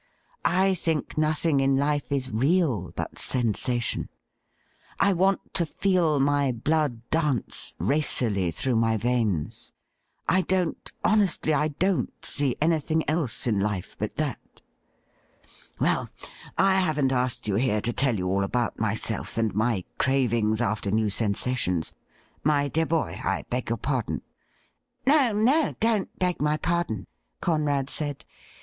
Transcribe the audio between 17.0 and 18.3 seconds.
asked you here to tell you